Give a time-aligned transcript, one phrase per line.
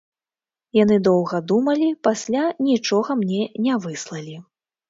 [0.77, 4.35] Яны доўга думалі, пасля нічога мне не выслалі.